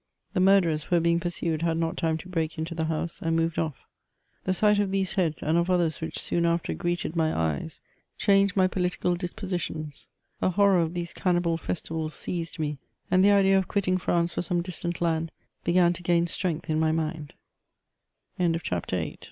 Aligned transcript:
The 0.33 0.39
murderers, 0.39 0.85
who 0.85 0.95
were 0.95 0.99
being 0.99 1.19
pursued, 1.19 1.61
had 1.61 1.77
not 1.77 1.95
time 1.95 2.17
to 2.17 2.27
break 2.27 2.57
into 2.57 2.73
the 2.73 2.85
house, 2.85 3.21
and 3.21 3.35
moved 3.35 3.59
off. 3.59 3.85
The 4.45 4.53
sight 4.55 4.79
of 4.79 4.89
these 4.89 5.13
heads, 5.13 5.43
and 5.43 5.59
of 5.59 5.69
others 5.69 6.01
which 6.01 6.17
soon 6.17 6.43
after 6.43 6.73
greeted 6.73 7.15
my 7.15 7.31
eyes, 7.31 7.81
changed 8.17 8.55
my 8.57 8.65
political 8.65 9.15
dispositions; 9.15 10.09
a 10.41 10.49
horror 10.49 10.79
of 10.79 10.95
these 10.95 11.13
cannibal 11.13 11.55
festivals 11.55 12.15
seized 12.15 12.57
me, 12.57 12.79
and 13.11 13.23
the 13.23 13.29
idea 13.31 13.59
of 13.59 13.67
quitting 13.67 13.99
France 13.99 14.33
for 14.33 14.41
some 14.41 14.63
distant 14.63 15.01
land 15.01 15.31
began 15.63 15.93
t 15.93 16.39